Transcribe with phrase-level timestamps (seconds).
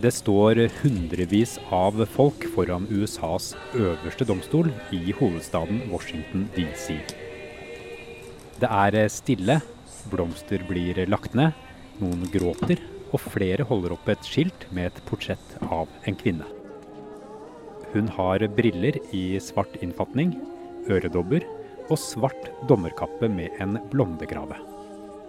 [0.00, 6.94] Det står hundrevis av folk foran USAs øverste domstol i hovedstaden Washington DC.
[8.62, 9.58] Det er stille,
[10.08, 11.52] blomster blir lagt ned,
[12.00, 12.80] noen gråter,
[13.12, 16.48] og flere holder opp et skilt med et portrett av en kvinne.
[17.92, 20.32] Hun har briller i svart innfatning,
[20.88, 21.44] øredobber
[21.90, 24.79] og svart dommerkappe med en blondegrave.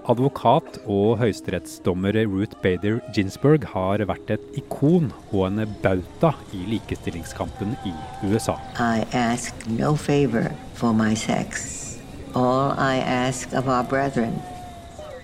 [0.10, 7.76] Advokat og høyesterettsdommer Ruth Bader Ginsburg har vært et ikon og en bauta i likestillingskampen
[7.86, 7.94] i
[8.26, 8.58] USA.
[8.82, 12.00] I ask no favor for my sex.
[12.34, 14.42] All I ask of our brethren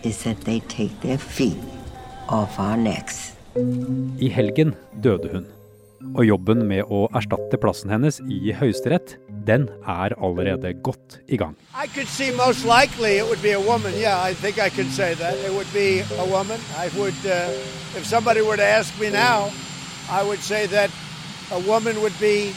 [0.04, 1.58] is that they take their feet
[2.30, 3.34] off our necks.
[4.22, 5.57] I helgen døde hun.
[6.16, 11.56] Og jobben med å erstatte plassen hennes i Høyesterett, den er allerede godt i gang.
[13.68, 13.94] Woman.
[13.96, 14.34] Yeah, I
[16.78, 17.50] I would uh,
[19.12, 19.50] now,
[20.10, 20.90] I would say that
[21.52, 22.54] a woman would be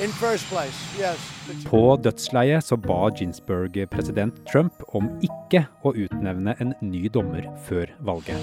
[0.00, 0.76] in first place.
[0.98, 1.18] Yes.
[1.66, 7.90] På dødsleiet så ba Ginsburg president Trump om ikke å utnevne en ny dommer før
[7.98, 8.38] valget.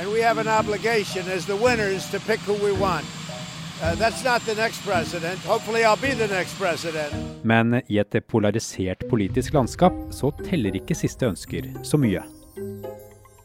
[0.00, 3.04] And we have an obligation as the winners to pick who we want.
[3.82, 5.38] Uh, that's not the next president.
[5.40, 7.12] Hopefully I'll be the next president.
[7.42, 12.22] Men i et polarisert politisk landskap så teller ikke siste ønsker så mye.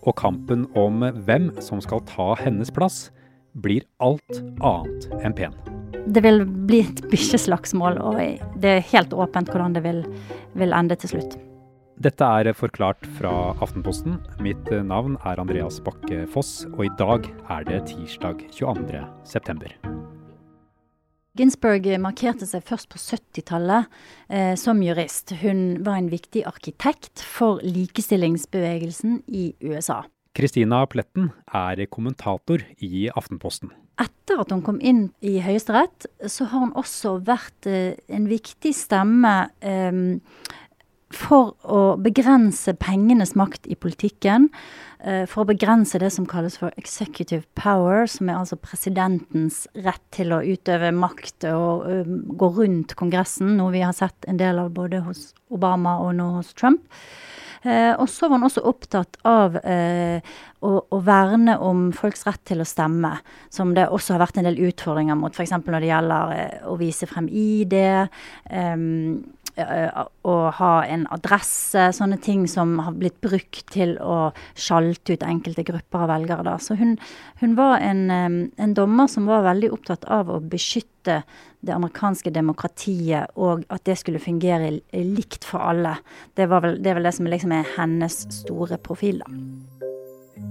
[0.07, 3.09] Og kampen om hvem som skal ta hennes plass,
[3.51, 5.59] blir alt annet enn pen.
[6.07, 8.15] Det vil bli et bikkjeslagsmål, og
[8.63, 10.05] det er helt åpent hvordan det vil,
[10.55, 11.35] vil ende til slutt.
[11.95, 14.17] Dette er forklart fra Aftenposten.
[14.43, 18.99] Mitt navn er Andreas Bakke Foss, og i dag er det tirsdag 22.
[19.23, 19.71] september.
[21.39, 23.87] Ginsburg markerte seg først på 70-tallet
[24.27, 25.37] eh, som jurist.
[25.39, 30.03] Hun var en viktig arkitekt for likestillingsbevegelsen i USA.
[30.35, 33.71] Kristina Pletten er kommentator i Aftenposten.
[33.95, 38.75] Etter at hun kom inn i Høyesterett, så har hun også vært eh, en viktig
[38.75, 40.03] stemme eh,
[41.15, 44.49] for å begrense pengenes makt i politikken.
[44.99, 50.03] Eh, for å begrense det som kalles for executive power, som er altså presidentens rett
[50.15, 54.59] til å utøve makt og uh, gå rundt Kongressen, noe vi har sett en del
[54.61, 56.83] av både hos Obama og nå hos Trump.
[57.65, 60.21] Eh, og så var han også opptatt av eh,
[60.61, 63.15] å, å, verne om folks rett til å stemme,
[63.49, 65.55] som det også har vært en del utfordringer mot, f.eks.
[65.65, 67.73] når det gjelder eh, å vise frem ID.
[69.55, 75.63] Å ha en adresse, sånne ting som har blitt brukt til å sjalte ut enkelte
[75.67, 76.45] grupper av velgere.
[76.47, 76.57] Da.
[76.59, 76.97] Så hun,
[77.41, 81.21] hun var en, en dommer som var veldig opptatt av å beskytte
[81.65, 85.95] det amerikanske demokratiet, og at det skulle fungere likt for alle.
[86.35, 89.31] Det, vel, det er vel det som liksom er hennes store profil, da.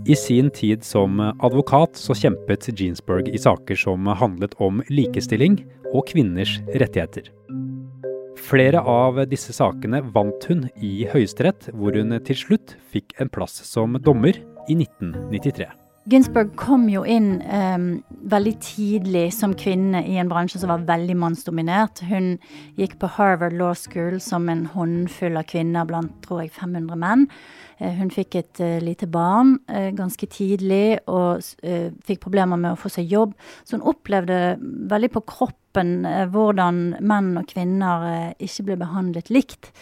[0.08, 5.62] I sin tid som advokat så kjempet Jeansburg i saker som handlet om likestilling
[5.94, 7.30] og kvinners rettigheter.
[8.44, 13.56] Flere av disse sakene vant hun i Høyesterett, hvor hun til slutt fikk en plass
[13.64, 14.36] som dommer
[14.68, 15.70] i 1993.
[16.12, 17.86] Ginsburg kom jo inn um,
[18.28, 22.02] veldig tidlig som kvinne i en bransje som var veldig mannsdominert.
[22.04, 22.34] Hun
[22.76, 27.24] gikk på Harvard Law School som en håndfull av kvinner blant tror jeg 500 menn.
[27.80, 31.42] Uh, hun fikk et uh, lite barn uh, ganske tidlig og
[32.04, 33.34] fikk problemer med å få seg jobb.
[33.64, 39.72] Så hun opplevde veldig på kroppen hvordan menn og kvinner ikke ble behandlet likt.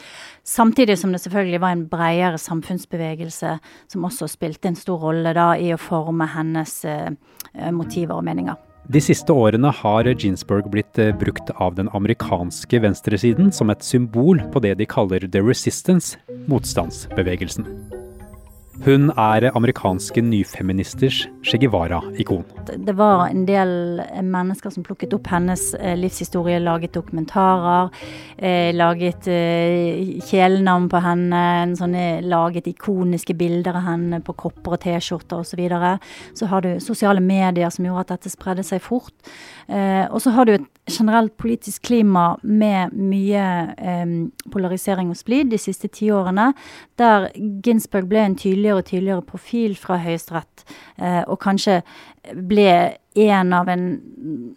[0.43, 3.53] Samtidig som det selvfølgelig var en bredere samfunnsbevegelse
[3.93, 7.13] som også spilte en stor rolle da i å forme hennes eh,
[7.71, 8.72] motiver og meninger.
[8.91, 14.43] De siste årene har Ginsburg blitt eh, brukt av den amerikanske venstresiden som et symbol
[14.51, 16.19] på det de kaller the resistance,
[16.51, 17.69] motstandsbevegelsen.
[18.83, 22.43] Hun er amerikanske nyfeministers Che Guevara-ikon.
[22.67, 27.93] Det var en del mennesker som plukket opp hennes eh, livshistorie, laget dokumentarer,
[28.43, 31.45] eh, laget eh, kjælenavn på henne,
[31.79, 35.53] sånne, laget ikoniske bilder av henne på kopper og T-skjorter osv.
[35.53, 35.93] Så, videre.
[36.35, 39.15] så har du sosiale medier som gjorde at dette spredde seg fort.
[39.69, 43.45] og så har du et generelt politisk klima med mye
[44.51, 46.51] polarisering og splid de siste ti årene,
[46.99, 47.29] der
[47.65, 50.65] Ginsburg ble en tydeligere og tydeligere profil fra Høyesterett,
[50.99, 51.83] eh, og kanskje
[52.35, 53.87] ble en av en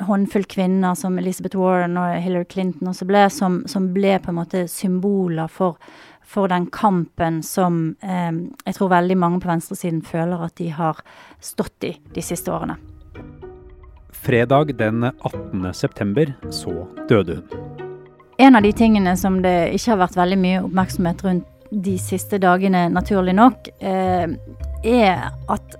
[0.07, 4.39] håndfull kvinner som Elizabeth Warren og Hillary Clinton også ble, som, som ble på en
[4.39, 5.77] måte symboler for,
[6.25, 8.33] for den kampen som eh,
[8.65, 11.05] jeg tror veldig mange på venstresiden føler at de har
[11.43, 12.94] stått i de siste årene.
[14.25, 15.73] Fredag den 18.
[15.73, 17.43] september så døde hun.
[18.37, 22.39] En av de tingene som det ikke har vært veldig mye oppmerksomhet rundt de siste
[22.41, 24.25] dagene, naturlig nok, eh,
[24.83, 25.77] er at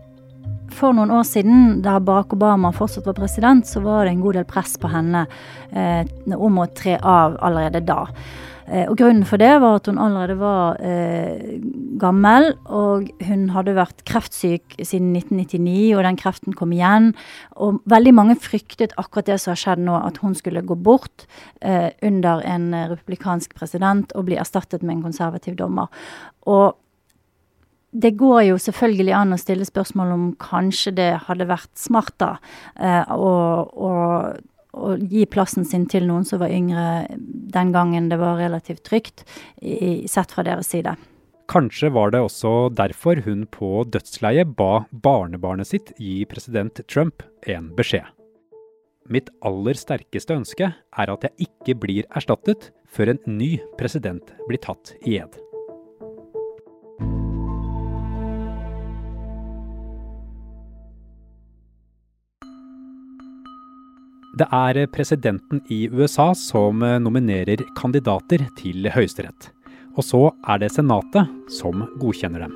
[0.75, 4.39] for noen år siden, da Barack Obama fortsatt var president, så var det en god
[4.39, 5.25] del press på henne
[5.72, 6.04] eh,
[6.36, 8.04] om å tre av allerede da.
[8.66, 11.57] Eh, og Grunnen for det var at hun allerede var eh,
[12.01, 17.12] gammel, og hun hadde vært kreftsyk siden 1999, og den kreften kom igjen.
[17.62, 21.27] Og veldig mange fryktet akkurat det som har skjedd nå, at hun skulle gå bort
[21.62, 25.94] eh, under en republikansk president og bli erstattet med en konservativ dommer.
[26.50, 26.74] Og
[27.96, 32.36] det går jo selvfølgelig an å stille spørsmål om kanskje det hadde vært smart da,
[32.76, 34.36] eh, å,
[35.00, 39.24] gi plassen sin til noen som var yngre den gangen det var relativt trygt,
[39.64, 40.98] i, sett fra deres side.
[41.48, 47.72] Kanskje var det også derfor hun på dødsleiet ba barnebarnet sitt gi president Trump en
[47.78, 48.10] beskjed.
[49.08, 54.60] Mitt aller sterkeste ønske er at jeg ikke blir erstattet før en ny president blir
[54.66, 55.45] tatt i ed.
[64.36, 69.52] Det er presidenten i USA som nominerer kandidater til Høyesterett.
[69.96, 72.56] Og så er det Senatet som godkjenner dem.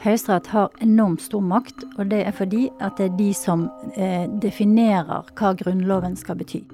[0.00, 4.24] Høyesterett har enormt stor makt, og det er fordi at det er de som eh,
[4.42, 6.64] definerer hva Grunnloven skal bety.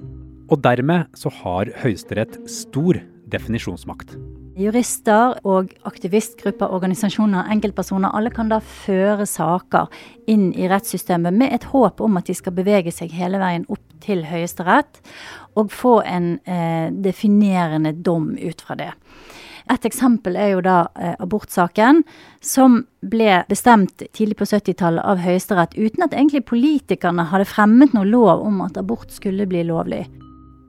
[0.46, 4.14] Og dermed så har Høyesterett stor definisjonsmakt.
[4.56, 9.90] Jurister og aktivistgrupper, organisasjoner, enkeltpersoner, alle kan da føre saker
[10.32, 13.84] inn i rettssystemet med et håp om at de skal bevege seg hele veien opp
[14.00, 15.02] til Høyesterett
[15.60, 18.94] og få en eh, definerende dom ut fra det.
[19.68, 22.00] Et eksempel er jo da eh, abortsaken,
[22.40, 28.08] som ble bestemt tidlig på 70-tallet av Høyesterett uten at egentlig politikerne hadde fremmet noe
[28.08, 30.06] lov om at abort skulle bli lovlig.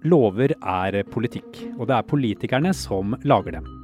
[0.08, 3.77] Lover er politikk, og det er politikerne som lager dem.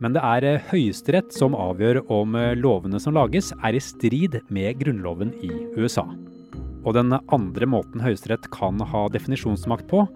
[0.00, 4.38] Men det er eh, Høyesterett som avgjør om eh, lovene som lages er i strid
[4.48, 6.06] med grunnloven i USA.
[6.80, 10.06] Og den andre måten Høyesterett kan ha definisjonsmakt på,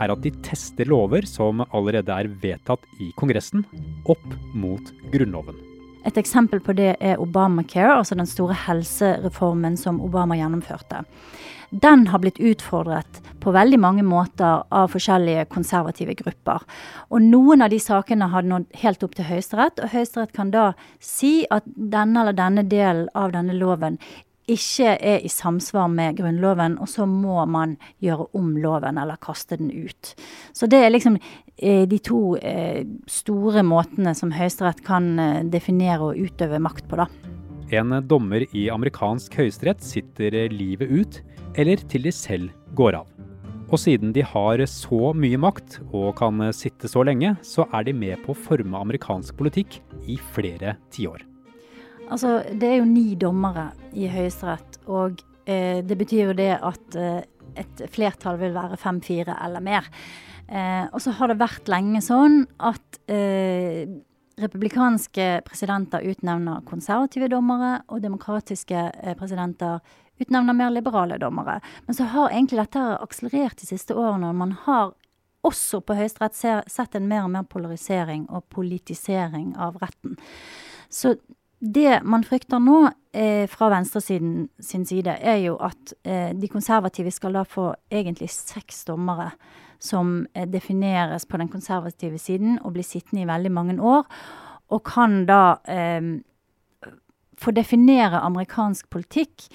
[0.00, 3.66] er at de tester lover som allerede er vedtatt i Kongressen,
[4.08, 4.26] opp
[4.56, 5.73] mot Grunnloven.
[6.04, 11.04] Et eksempel på det er Obamacare, altså den store helsereformen som Obama gjennomførte
[11.80, 16.62] den har blitt utfordret på veldig mange måter av forskjellige konservative grupper.
[17.10, 20.70] Og noen av de sakene har nådd helt opp til Høyesterett, og Høyesterett kan da
[21.02, 23.98] si at denne eller denne delen av denne loven
[24.50, 29.58] ikke er i samsvar med Grunnloven, og så må man gjøre om loven eller kaste
[29.60, 30.14] den ut.
[30.52, 31.16] Så det er liksom
[31.56, 37.00] eh, de to eh, store måtene som Høyesterett kan eh, definere og utøve makt på,
[37.00, 37.08] da.
[37.74, 41.20] En dommer i amerikansk høyesterett sitter livet ut
[41.58, 43.08] eller til de selv går av.
[43.72, 47.96] Og siden de har så mye makt og kan sitte så lenge, så er de
[47.96, 51.24] med på å forme amerikansk politikk i flere tiår.
[52.12, 56.98] Altså, det er jo ni dommere i Høyesterett, og eh, det betyr jo det at
[57.00, 57.22] eh,
[57.60, 59.88] et flertall vil være fem-fire eller mer.
[60.48, 63.86] Eh, og så har det vært lenge sånn at eh,
[64.40, 69.80] republikanske presidenter utnevner konservative dommere, og demokratiske eh, presidenter
[70.20, 71.60] utnevner mer liberale dommere.
[71.86, 74.30] Men så har egentlig dette akselerert de siste årene.
[74.30, 74.92] og Man har
[75.44, 76.36] også på Høyesterett
[76.70, 80.16] sett en mer og mer polarisering og politisering av retten.
[80.88, 81.16] Så
[81.64, 82.78] det man frykter nå
[83.16, 88.28] eh, fra venstresiden sin side, er jo at eh, de konservative skal da få egentlig
[88.34, 89.30] seks dommere
[89.80, 94.04] som eh, defineres på den konservative siden og blir sittende i veldig mange år,
[94.68, 96.12] og kan da eh,
[97.40, 99.48] få definere amerikansk politikk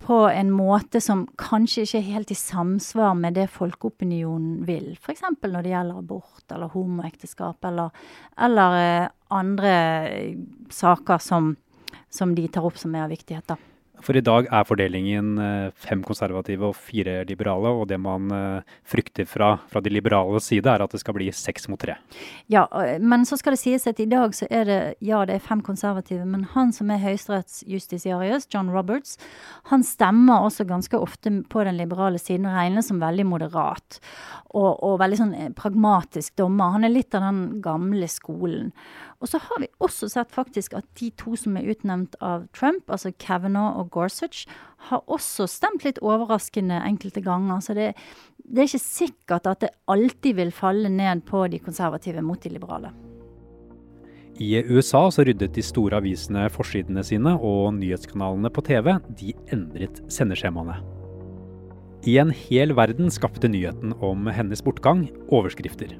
[0.00, 4.94] på en måte som kanskje ikke er helt i samsvar med det folkeopinionen vil.
[4.96, 5.26] F.eks.
[5.42, 7.90] når det gjelder abort eller homoekteskap eller,
[8.40, 9.74] eller eh, andre
[10.72, 11.52] saker som,
[12.08, 13.52] som, de tar opp som er av viktighet.
[13.52, 13.69] da.
[14.04, 18.76] For i dag er fordelingen eh, fem konservative og fire liberale, og det man eh,
[18.88, 21.96] frykter fra, fra de liberale side, er at det skal bli seks mot tre.
[22.52, 22.66] Ja,
[23.00, 25.62] men så skal det sies at i dag så er det ja, det er fem
[25.64, 29.16] konservative, men han som er høyesterettsjustitiarius, John Roberts,
[29.70, 34.00] han stemmer også ganske ofte på den liberale siden og regnes som veldig moderat.
[34.50, 36.74] Og, og veldig sånn eh, pragmatisk dommer.
[36.74, 38.72] Han er litt av den gamle skolen.
[39.20, 42.86] Og så har vi også sett faktisk at de to som er utnevnt av Trump,
[42.88, 44.46] altså Kavanaugh og Gorsuch,
[44.88, 47.60] har også stemt litt overraskende enkelte ganger.
[47.60, 47.92] Så det,
[48.48, 52.54] det er ikke sikkert at det alltid vil falle ned på de konservative mot de
[52.54, 52.94] liberale.
[54.40, 60.00] I USA så ryddet de store avisene forsidene sine, og nyhetskanalene på TV de endret
[60.08, 60.78] sendeskjemaene.
[62.08, 65.92] I en hel verden skapte nyheten om hennes bortgang overskrifter.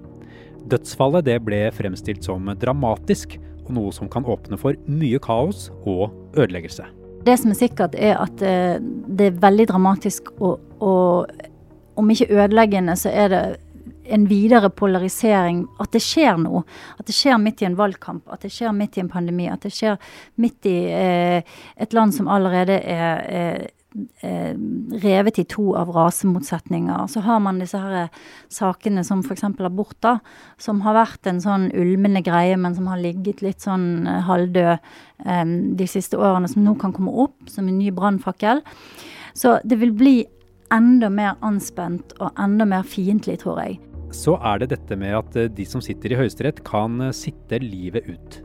[0.71, 6.11] Dødsfallet det ble fremstilt som dramatisk, og noe som kan åpne for mye kaos og
[6.37, 6.87] ødeleggelse.
[7.25, 11.31] Det som er sikkert, er at eh, det er veldig dramatisk og, og
[12.01, 13.43] om ikke ødeleggende, så er det
[14.11, 15.65] en videre polarisering.
[15.81, 16.65] At det skjer noe.
[16.99, 18.25] At det skjer midt i en valgkamp.
[18.33, 19.47] At det skjer midt i en pandemi.
[19.51, 20.01] At det skjer
[20.41, 23.69] midt i eh, et land som allerede er eh,
[24.23, 24.55] eh,
[25.03, 27.07] revet i to av rasemotsetninger.
[27.11, 28.09] Så har man disse her
[28.53, 29.45] sakene som f.eks.
[29.59, 30.19] abort, da,
[30.59, 34.73] som har vært en sånn ulmende greie, men som har ligget litt sånn eh, halvdød
[34.77, 35.45] eh,
[35.81, 38.63] de siste årene, som nå kan komme opp som en ny brannfakkel.
[39.35, 40.19] Så det vil bli
[40.75, 43.81] enda mer anspent og enda mer fiendtlig, tror jeg.
[44.15, 48.41] Så er det dette med at de som sitter i Høyesterett kan sitte livet ut.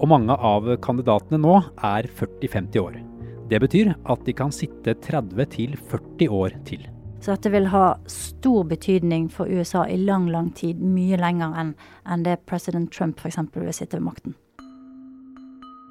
[0.00, 3.02] Og mange av kandidatene nå er 40-50 år.
[3.50, 6.86] Det betyr at de kan sitte 30-40 år til.
[7.24, 10.80] Så dette vil ha stor betydning for USA i lang, lang tid.
[10.80, 11.74] Mye lenger enn
[12.04, 13.38] en det president Trump f.eks.
[13.54, 14.34] vil sitte ved makten.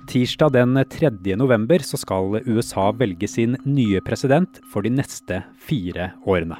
[0.09, 1.09] Tirsdag den 3.
[1.39, 6.59] november så skal USA velge sin nye president for de neste fire årene.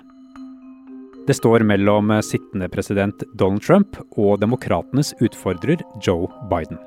[1.27, 6.79] Det står mellom sittende president Donald Trump og demokratenes utfordrer Joe Biden.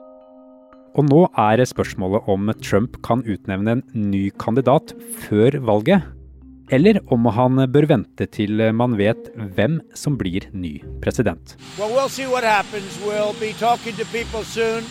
[0.96, 4.94] Og nå er spørsmålet om Trump kan utnevne en ny kandidat
[5.26, 6.06] før valget,
[6.72, 11.54] eller om han bør vente til man vet hvem som blir ny president.
[11.78, 12.96] Well, we'll see what happens.
[13.04, 14.88] We'll be talking to people soon.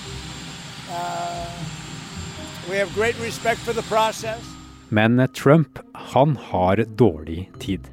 [0.93, 1.49] Uh,
[2.69, 4.45] we have great respect for the process.
[4.89, 7.89] Men Trump, han har dårlig tid.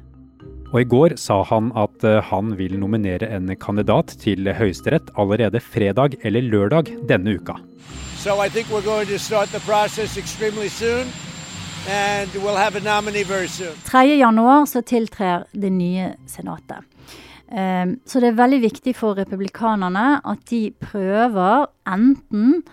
[0.73, 2.01] Og i går sa han at
[2.31, 7.59] han vil nominere en kandidat til Høyesterett allerede fredag eller lørdag denne uka.
[8.17, 11.05] So I think we're going to start the process extremely soon.
[11.89, 13.75] And we'll have a nominee very soon.
[13.85, 14.17] 3.
[14.17, 16.77] januar så tiltrer det nye senatet.
[17.51, 22.63] Um, så det er veldig viktig for republikanerne at de prøver enten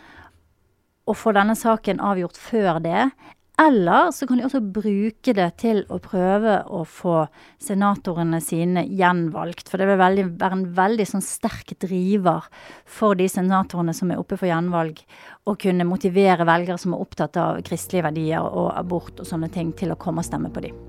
[1.05, 3.11] å få denne saken avgjort før det,
[3.61, 7.27] eller så kan de også bruke det til å prøve å få
[7.61, 9.69] senatorene sine gjenvalgt.
[9.69, 12.49] For det vil veldig, være en veldig sånn sterk driver
[12.89, 15.03] for de senatorene som er oppe for gjenvalg,
[15.45, 19.75] å kunne motivere velgere som er opptatt av kristelige verdier og abort og sånne ting,
[19.77, 20.81] til å komme og stemme på dem.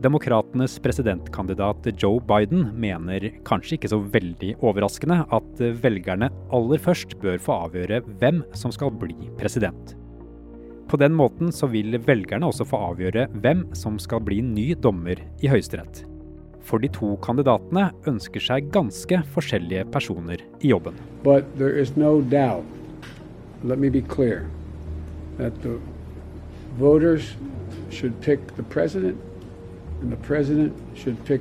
[0.00, 7.36] Demokratenes presidentkandidat Joe Biden mener, kanskje ikke så veldig overraskende, at velgerne aller først bør
[7.36, 9.99] få avgjøre hvem som skal bli president.
[10.90, 15.20] På den måten så vil velgerne også få avgjøre hvem som skal bli ny dommer
[15.38, 16.00] i Høyesterett.
[16.66, 20.98] For de to kandidatene ønsker seg ganske forskjellige personer i jobben.
[21.22, 22.66] But there is no doubt,
[23.62, 24.48] let me be clear,
[25.38, 25.78] that the
[26.76, 27.36] voters
[27.90, 29.16] should pick the president,
[30.02, 31.40] and the president should pick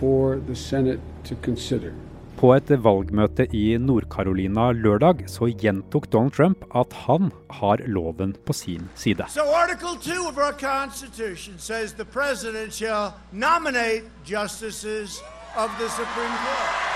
[0.00, 1.94] for the Senate to consider.
[2.36, 8.52] På et valgmøte i Nord-Carolina lørdag så gjentok Donald Trump at han har loven på
[8.52, 9.24] sin side.
[9.32, 15.22] So Article 2 of our Constitution says the president shall nominate justices
[15.56, 16.86] of the Supreme Court.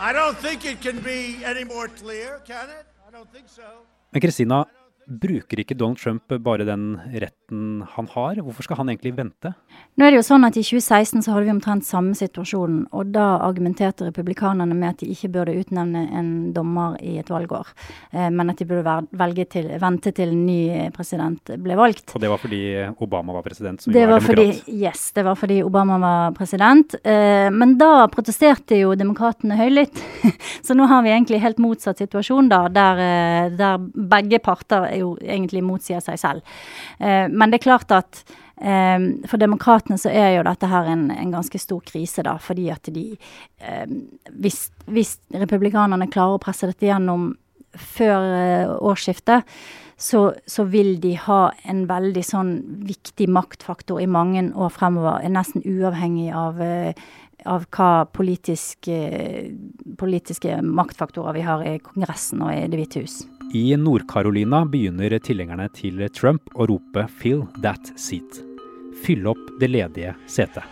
[0.00, 2.86] I don't think it can be any more clear, can it?
[3.06, 3.84] I don't think so.
[4.12, 4.64] Men Kristina,
[5.06, 8.40] Bruker ikke Donald Trump bare den retten han har?
[8.44, 9.54] Hvorfor skal han egentlig vente?
[9.98, 12.84] Nå er det jo sånn at I 2016 så hadde vi omtrent samme situasjonen.
[12.92, 17.66] og da argumenterte republikanerne med at de ikke burde utnevne en dommer i et valgår,
[18.12, 22.14] eh, men at de burde velge til, vente til en ny president ble valgt.
[22.14, 22.60] Og det var fordi
[23.00, 24.28] Obama var president, som det jo er demokrat?
[24.30, 26.94] Fordi, yes, det var fordi Obama var president.
[27.02, 30.02] Eh, men da protesterte jo demokratene høylytt.
[30.66, 35.02] så nå har vi egentlig helt motsatt situasjon, da, der, eh, der begge parter er
[35.02, 36.54] jo egentlig motsier seg selv.
[36.98, 38.22] Eh, men det er klart at
[38.60, 38.98] eh,
[39.30, 42.90] for demokratene så er jo dette her en, en, ganske stor krise, da, fordi at
[42.92, 43.86] de eh,
[44.30, 47.32] hvis, hvis, republikanerne klarer å presse dette gjennom
[47.70, 49.46] før eh, årsskiftet,
[50.00, 52.54] så, så, vil de ha en veldig sånn
[52.88, 56.62] viktig maktfaktor i mange år fremover, nesten uavhengig av
[57.48, 58.96] av hva politiske,
[59.98, 63.22] politiske maktfaktorer vi har i Kongressen og i Det hvite hus.
[63.52, 68.44] I Nord-Carolina begynner tilhengerne til Trump å rope 'fill that seat'.
[69.02, 70.62] Fyll opp det ledige setet.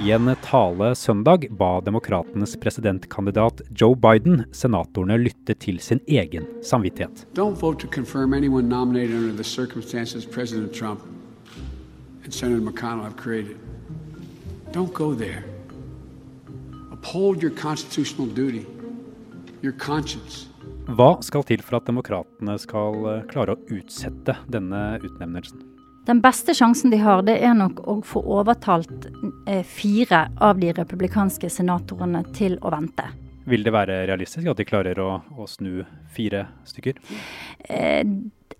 [0.00, 7.26] I en tale søndag ba demokratenes presidentkandidat Joe Biden senatorene lytte til sin egen samvittighet.
[7.34, 11.00] Don't vote to confirm anyone nominated under the circumstances President Trump
[12.24, 13.56] and Senator McConnell have created.
[14.72, 15.51] Don't go there.
[17.02, 18.64] Uphold your constitutional duty,
[19.60, 20.46] your conscience.
[20.86, 25.64] Hva skal til for at demokratene skal eh, klare å utsette denne utnevnelsen?
[26.06, 29.08] Den beste sjansen de har, det er nok å få overtalt
[29.50, 33.08] eh, fire av de republikanske senatorene til å vente.
[33.50, 35.82] Vil det være realistisk at de klarer å, å snu
[36.14, 37.02] fire stykker?
[37.66, 38.06] Eh,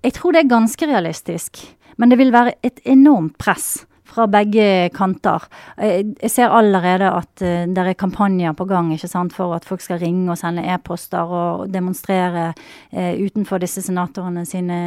[0.03, 1.63] jeg tror det er ganske realistisk,
[1.95, 5.45] men det vil være et enormt press fra begge kanter.
[5.79, 9.83] Jeg ser allerede at uh, det er kampanjer på gang ikke sant, for at folk
[9.85, 12.53] skal ringe og sende e-poster og demonstrere
[12.91, 14.79] eh, utenfor disse senatorene sine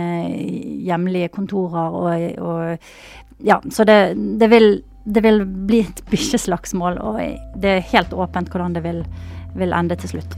[0.85, 1.95] hjemlige kontorer.
[1.95, 3.99] Og, og ja, så det,
[4.39, 7.21] det, vil, det, vil, bli et bikkjeslagsmål, og
[7.61, 9.05] det er helt åpent hvordan det vil,
[9.55, 10.37] vil ende til slutt.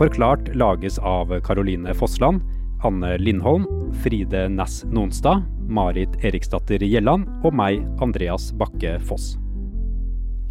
[0.00, 2.40] Forklart lages av Caroline Fossland,
[2.82, 3.66] Anne Lindholm,
[4.02, 9.34] Fride Næss Nonstad, Marit Eriksdatter Gjelland og meg, Andreas Bakke Foss.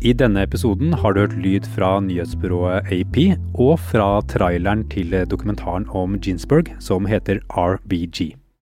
[0.05, 3.17] I denne episoden har du hørt lyd fra nyhetsbyrået AP
[3.57, 8.38] og fra traileren til dokumentaren om Ginsburg som heter RBG.